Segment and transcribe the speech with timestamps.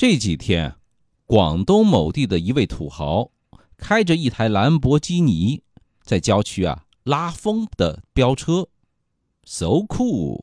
[0.00, 0.76] 这几天，
[1.26, 3.32] 广东某地的一位土豪
[3.76, 5.62] 开着一台兰博基尼，
[6.02, 8.68] 在郊区啊拉风的飙车
[9.44, 10.42] ，so cool。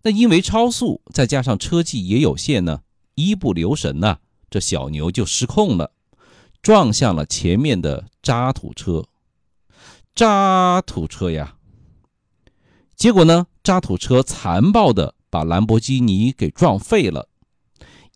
[0.00, 2.80] 那因为超速，再加上车技也有限呢，
[3.16, 5.92] 一不留神呢，这小牛就失控了，
[6.62, 9.04] 撞向了前面的渣土车。
[10.14, 11.58] 渣土车呀！
[12.96, 17.28] 结果呢，渣土车残暴的把兰博基尼给撞废了。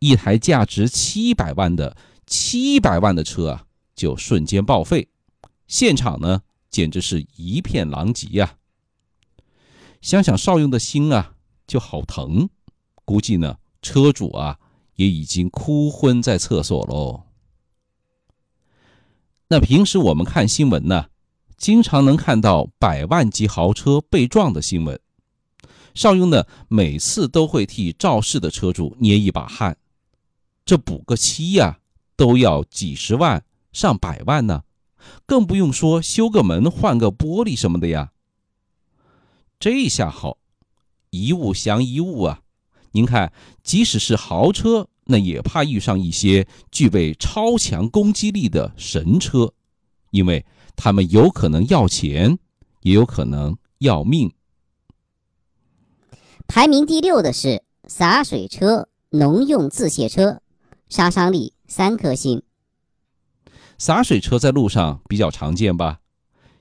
[0.02, 5.06] 一台价值七百万的七百万的车啊，就瞬间报废，
[5.68, 8.56] 现场呢简直是一片狼藉呀！
[10.00, 11.34] 想想邵雍的心啊，
[11.68, 12.48] 就好疼，
[13.04, 14.58] 估计呢车主啊
[14.96, 17.22] 也已经哭昏在厕所喽。
[19.50, 21.10] 那平时我们看新闻呢，
[21.56, 24.98] 经常能看到百万级豪车被撞的新闻，
[25.94, 29.76] 邵雍呢每次都会替肇事的车主捏一把汗。
[30.64, 31.80] 这补个漆呀，
[32.16, 34.62] 都要几十万上百万呢，
[35.26, 38.12] 更不用说修个门、换个玻璃什么的呀。
[39.58, 40.38] 这下好，
[41.10, 42.42] 一物降一物啊！
[42.92, 49.54] 您看，即使是豪车，那也怕遇上一些具备超强攻击力的神车，
[50.10, 50.44] 因为
[50.76, 52.38] 他们有可能要钱，
[52.82, 54.32] 也有可能要命。
[56.46, 60.41] 排名第六的是洒水车、农用自卸车。
[60.92, 62.42] 杀伤力三颗星。
[63.78, 66.00] 洒水车在路上比较常见吧？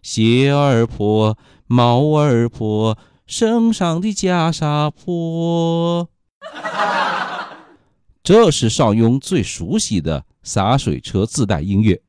[0.02, 6.08] 鞋儿破，帽儿破，身上的袈裟破。
[8.24, 12.02] 这是邵雍最熟悉的洒水车自带音乐。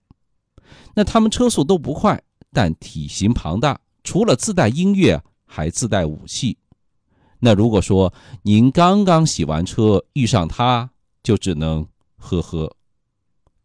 [0.94, 6.56] 那他们车速都不快，但体型庞大，除了自带音乐，还自带武器。
[7.40, 10.88] 那如果说您刚刚洗完车遇上它，
[11.24, 11.84] 就只能。
[12.22, 12.76] 呵呵，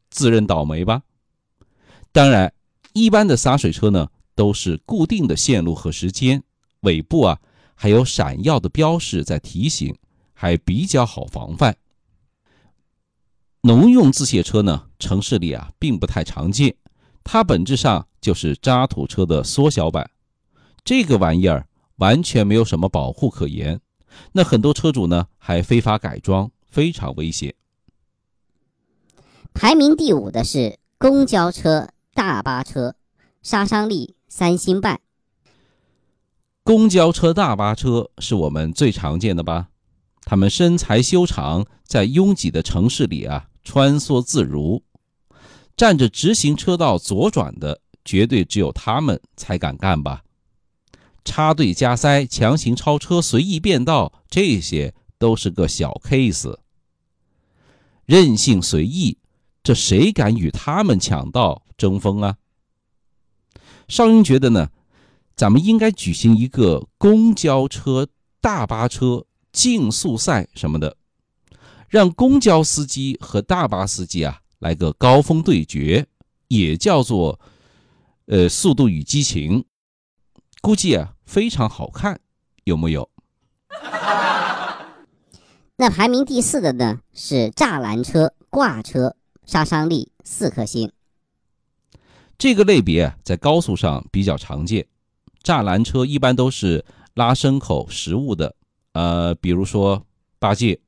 [0.09, 1.03] 自认倒霉吧。
[2.11, 2.51] 当然，
[2.93, 6.43] 一般的洒水车呢都是固定的线路和时间，
[6.81, 7.39] 尾部啊
[7.75, 9.95] 还有闪耀的标识在提醒，
[10.33, 11.77] 还比较好防范。
[13.61, 16.75] 农用自卸车呢，城市里啊并不太常见，
[17.23, 20.09] 它本质上就是渣土车的缩小版。
[20.83, 21.67] 这个玩意儿
[21.97, 23.79] 完全没有什么保护可言，
[24.31, 27.53] 那很多车主呢还非法改装，非常危险。
[29.59, 32.93] 排名第五的是公交车、大巴车，
[33.41, 35.01] 杀伤力三星半。
[36.61, 39.69] 公交车、大巴车是我们最常见的吧？
[40.21, 44.83] 他们身材修长，在拥挤的城市里啊穿梭自如，
[45.75, 50.21] 占着直行车道左转的，绝对只有他们才敢干吧？
[51.25, 56.59] 插队加塞、强行超车、随意变道，这些都是个小 case。
[58.05, 59.17] 任性随意。
[59.67, 62.37] 这谁敢与他们抢道争锋啊？
[63.89, 64.69] 邵雍觉得呢，
[65.35, 68.07] 咱们应该举行一个公交车、
[68.39, 70.95] 大巴车竞速赛什么的，
[71.89, 76.07] 让公交司机和大巴司机啊来个高峰对决，
[76.47, 77.37] 也叫做
[78.27, 79.59] 呃《速度与激情》，
[80.61, 82.21] 估计啊非常好看，
[82.63, 83.09] 有木有？
[85.75, 89.17] 那排名第四的呢是栅栏车、挂车。
[89.47, 90.91] 杀伤力四颗星。
[92.37, 94.85] 这个类别在高速上比较常见，
[95.41, 96.85] 栅栏车一般都是
[97.15, 98.53] 拉牲口、食物的，
[98.91, 100.05] 呃，比如说
[100.37, 100.79] 八戒，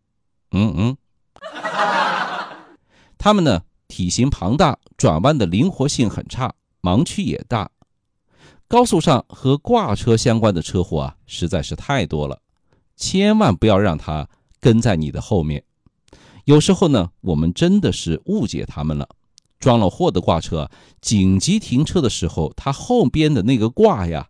[0.52, 0.98] 嗯嗯，
[3.18, 7.72] 他们呢体型庞大，转弯的灵活性很差，盲区也大。
[8.68, 12.40] 高速上和挂车相关的车祸啊，实在是太多了，
[12.96, 15.64] 千万不要让它跟在你的后面。
[16.50, 19.08] 有时候呢，我们真的是误解他们了。
[19.60, 24.30] 装了货的挂车紧急停车的时候，它后边的那个挂呀，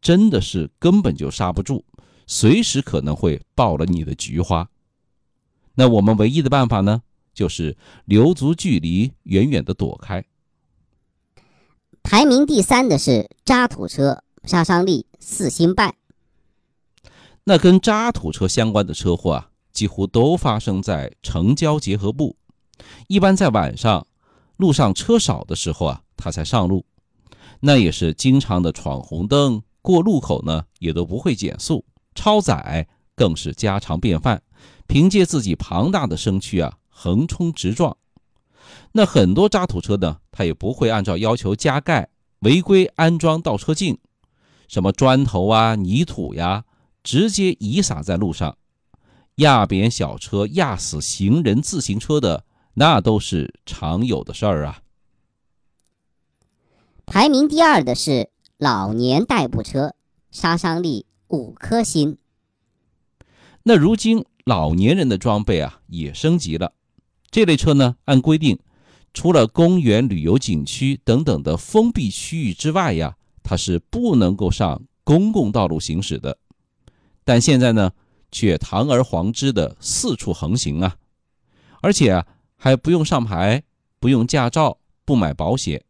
[0.00, 1.84] 真的是根本就刹不住，
[2.26, 4.70] 随时可能会爆了你的菊花。
[5.74, 7.02] 那我们唯一的办法呢，
[7.34, 7.76] 就是
[8.06, 10.24] 留足距离，远远的躲开。
[12.02, 15.94] 排名第三的是渣土车，杀伤力四星半。
[17.44, 19.50] 那跟渣土车相关的车祸啊。
[19.78, 22.34] 几乎都发生在城郊结合部，
[23.06, 24.04] 一般在晚上，
[24.56, 26.84] 路上车少的时候啊，他才上路，
[27.60, 31.84] 那也是经常的闯红灯，过路口呢也都不会减速，
[32.16, 34.42] 超载更是家常便饭，
[34.88, 37.96] 凭借自己庞大的身躯啊，横冲直撞。
[38.90, 42.08] 那很多渣土车呢，他也不会按照要求加盖，
[42.40, 43.96] 违规安装倒车镜，
[44.66, 46.64] 什么砖头啊、泥土呀，
[47.04, 48.57] 直接遗撒在路上。
[49.38, 52.44] 压扁小车、压死行人、自行车的，
[52.74, 54.82] 那都是常有的事儿啊。
[57.06, 59.94] 排名第二的是老年代步车，
[60.30, 62.18] 杀伤力五颗星。
[63.62, 66.72] 那如今老年人的装备啊也升级了，
[67.30, 68.58] 这类车呢，按规定，
[69.14, 76.38] 除了公园、旅游景区等等的封闭区域之外呀，它是不能够上公共道路行驶的。
[77.24, 77.92] 但现在呢，
[78.30, 80.96] 却堂而皇之的四处横行啊，
[81.80, 82.26] 而且啊
[82.56, 83.62] 还不用上牌，
[83.98, 85.84] 不用驾照，不买保险。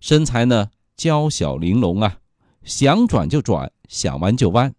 [0.00, 2.18] 身材呢娇小玲珑啊，
[2.64, 4.74] 想转就转，想弯就弯。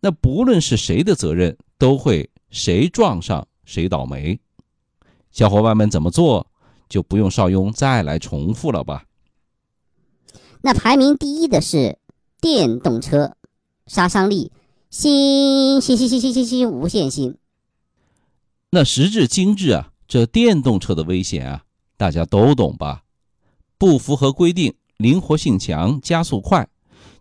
[0.00, 4.40] 那不论是谁的责任，都会谁撞上谁倒霉。
[5.30, 6.46] 小伙伴们怎么做，
[6.88, 9.04] 就不用邵雍再来重复了吧？
[10.60, 11.98] 那排名第一的是
[12.40, 13.36] 电动车，
[13.86, 14.52] 杀伤力
[14.92, 17.38] 星星星星星星星无限星。
[18.68, 21.64] 那时至今日啊，这电动车的危险啊，
[21.96, 23.04] 大家都懂吧？
[23.78, 26.68] 不符合规定，灵活性强，加速快，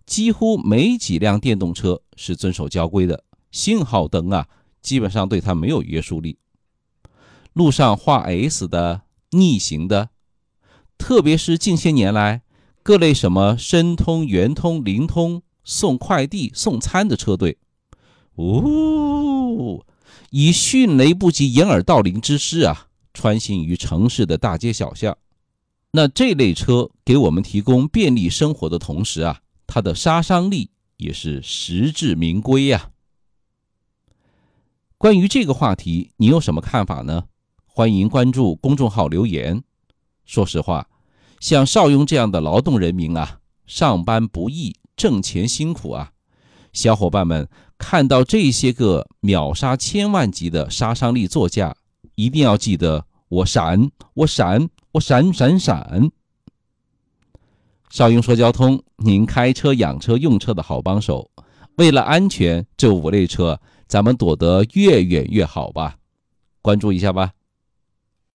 [0.05, 3.23] 几乎没几辆电动车是遵守交规的。
[3.51, 4.49] 信号灯啊，
[4.81, 6.39] 基本上对它没有约束力。
[7.53, 10.09] 路上画 S 的、逆行的，
[10.97, 12.41] 特别是近些年来，
[12.83, 17.57] 各类什么申通、圆通、灵通、送快递、送餐的车队，
[18.35, 19.83] 呜，
[20.29, 25.17] 以迅雷不及掩耳盗铃之势啊，穿行于城市的大街小巷。
[25.91, 32.91] 那这类车给我们提供便利生活的同时啊，它的杀伤力也是实至名归呀。
[34.97, 37.25] 关于这个话题，你有什么看法呢？
[37.65, 39.63] 欢迎关注公众号留言。
[40.25, 40.87] 说实话，
[41.39, 46.11] 像邵雍这样的劳动人民啊，上班不易，挣钱辛苦啊。
[46.73, 47.49] 小伙伴们
[47.79, 51.75] 看到这些个秒杀千万级的杀伤力座驾，
[52.13, 54.69] 一定要记得我闪，我闪。
[54.93, 56.11] 我闪闪闪！
[57.89, 61.31] 邵英说：“交通，您开车、养车、用车的好帮手。
[61.77, 63.57] 为了安全，这五类车
[63.87, 65.95] 咱们躲得越远越好吧？
[66.61, 67.31] 关注一下吧。”